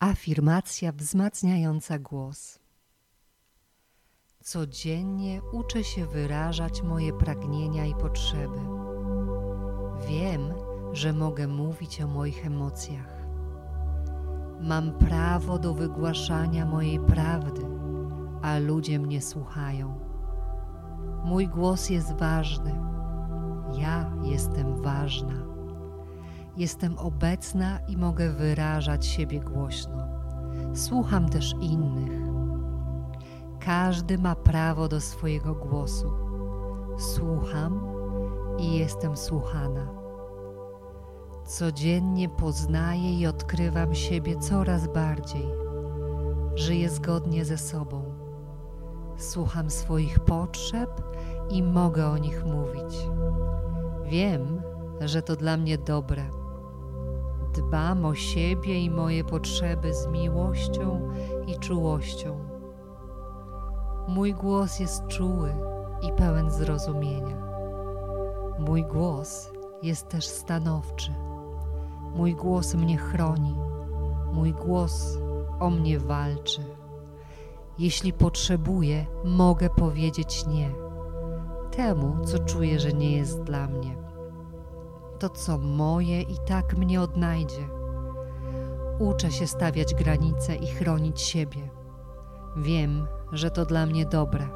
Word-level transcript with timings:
Afirmacja 0.00 0.92
wzmacniająca 0.92 1.98
głos. 1.98 2.58
Codziennie 4.42 5.40
uczę 5.52 5.84
się 5.84 6.06
wyrażać 6.06 6.82
moje 6.82 7.12
pragnienia 7.12 7.86
i 7.86 7.94
potrzeby. 7.94 8.58
Wiem, 10.08 10.40
że 10.92 11.12
mogę 11.12 11.48
mówić 11.48 12.00
o 12.00 12.06
moich 12.06 12.46
emocjach. 12.46 13.26
Mam 14.60 14.98
prawo 14.98 15.58
do 15.58 15.74
wygłaszania 15.74 16.66
mojej 16.66 17.00
prawdy, 17.00 17.62
a 18.42 18.58
ludzie 18.58 18.98
mnie 18.98 19.22
słuchają. 19.22 20.00
Mój 21.24 21.48
głos 21.48 21.90
jest 21.90 22.12
ważny. 22.12 22.80
Ja 23.78 24.12
jestem 24.22 24.82
ważna. 24.82 25.49
Jestem 26.60 26.98
obecna 26.98 27.78
i 27.88 27.96
mogę 27.96 28.30
wyrażać 28.30 29.06
siebie 29.06 29.40
głośno. 29.40 30.08
Słucham 30.74 31.28
też 31.28 31.54
innych. 31.60 32.22
Każdy 33.60 34.18
ma 34.18 34.36
prawo 34.36 34.88
do 34.88 35.00
swojego 35.00 35.54
głosu. 35.54 36.12
Słucham 36.98 37.80
i 38.58 38.78
jestem 38.78 39.16
słuchana. 39.16 39.88
Codziennie 41.44 42.28
poznaję 42.28 43.18
i 43.18 43.26
odkrywam 43.26 43.94
siebie 43.94 44.36
coraz 44.38 44.92
bardziej. 44.92 45.46
Żyję 46.54 46.90
zgodnie 46.90 47.44
ze 47.44 47.58
sobą. 47.58 48.14
Słucham 49.16 49.70
swoich 49.70 50.20
potrzeb 50.20 51.02
i 51.50 51.62
mogę 51.62 52.06
o 52.06 52.18
nich 52.18 52.44
mówić. 52.44 53.08
Wiem, 54.04 54.62
że 55.00 55.22
to 55.22 55.36
dla 55.36 55.56
mnie 55.56 55.78
dobre 55.78 56.39
Dbam 57.54 58.04
o 58.04 58.14
siebie 58.14 58.80
i 58.80 58.90
moje 58.90 59.24
potrzeby 59.24 59.94
z 59.94 60.06
miłością 60.06 61.08
i 61.46 61.58
czułością. 61.58 62.38
Mój 64.08 64.34
głos 64.34 64.80
jest 64.80 65.06
czuły 65.06 65.54
i 66.02 66.12
pełen 66.12 66.50
zrozumienia. 66.50 67.36
Mój 68.58 68.84
głos 68.84 69.50
jest 69.82 70.08
też 70.08 70.26
stanowczy. 70.26 71.14
Mój 72.14 72.34
głos 72.34 72.74
mnie 72.74 72.96
chroni. 72.96 73.54
Mój 74.32 74.52
głos 74.52 75.18
o 75.60 75.70
mnie 75.70 75.98
walczy. 75.98 76.62
Jeśli 77.78 78.12
potrzebuję, 78.12 79.06
mogę 79.24 79.70
powiedzieć 79.70 80.46
nie 80.46 80.70
temu, 81.70 82.24
co 82.24 82.38
czuję, 82.38 82.80
że 82.80 82.92
nie 82.92 83.16
jest 83.16 83.42
dla 83.42 83.66
mnie 83.66 84.09
to, 85.20 85.28
co 85.28 85.58
moje, 85.58 86.22
i 86.22 86.38
tak 86.46 86.76
mnie 86.76 87.00
odnajdzie. 87.00 87.68
Uczę 88.98 89.30
się 89.30 89.46
stawiać 89.46 89.94
granice 89.94 90.56
i 90.56 90.66
chronić 90.66 91.20
siebie. 91.20 91.70
Wiem, 92.56 93.06
że 93.32 93.50
to 93.50 93.64
dla 93.64 93.86
mnie 93.86 94.06
dobre. 94.06 94.46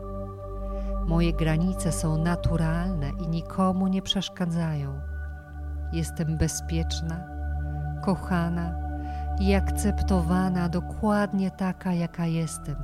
Moje 1.07 1.33
granice 1.33 1.93
są 1.93 2.19
naturalne 2.19 3.11
i 3.11 3.29
nikomu 3.29 3.89
nie 3.89 4.03
przeszkadzają. 4.03 5.01
Jestem 5.93 6.39
bezpieczna, 6.39 7.25
kochana 8.05 8.75
i 9.41 9.55
akceptowana 9.55 10.69
dokładnie 10.69 11.51
taka, 11.51 11.93
jaka 11.93 12.27
jestem, 12.27 12.77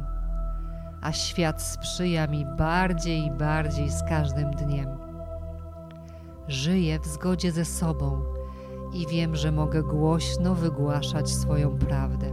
a 1.02 1.12
świat 1.12 1.62
sprzyja 1.62 2.26
mi 2.26 2.46
bardziej 2.46 3.24
i 3.24 3.30
bardziej 3.30 3.90
z 3.90 4.02
każdym 4.02 4.50
dniem. 4.50 5.09
Żyję 6.50 6.98
w 6.98 7.06
zgodzie 7.06 7.52
ze 7.52 7.64
sobą 7.64 8.22
i 8.92 9.06
wiem, 9.06 9.36
że 9.36 9.52
mogę 9.52 9.82
głośno 9.82 10.54
wygłaszać 10.54 11.30
swoją 11.30 11.78
prawdę. 11.78 12.26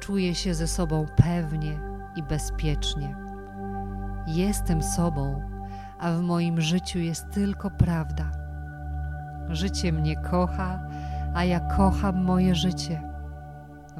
Czuję 0.00 0.34
się 0.34 0.54
ze 0.54 0.66
sobą 0.66 1.06
pewnie 1.16 1.80
i 2.16 2.22
bezpiecznie. 2.22 3.16
Jestem 4.26 4.82
sobą, 4.82 5.42
a 5.98 6.12
w 6.12 6.20
moim 6.20 6.60
życiu 6.60 6.98
jest 6.98 7.30
tylko 7.30 7.70
prawda. 7.70 8.30
Życie 9.48 9.92
mnie 9.92 10.16
kocha, 10.16 10.80
a 11.34 11.44
ja 11.44 11.60
kocham 11.60 12.24
moje 12.24 12.54
życie. 12.54 13.02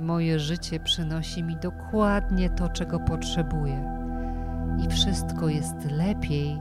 Moje 0.00 0.38
życie 0.38 0.80
przynosi 0.80 1.42
mi 1.42 1.56
dokładnie 1.56 2.50
to, 2.50 2.68
czego 2.68 3.00
potrzebuję, 3.00 3.98
i 4.84 4.88
wszystko 4.88 5.48
jest 5.48 5.90
lepiej 5.90 6.60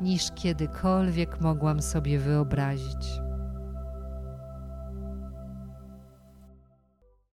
niż 0.00 0.30
kiedykolwiek 0.34 1.40
mogłam 1.40 1.82
sobie 1.82 2.18
wyobrazić. 2.18 3.27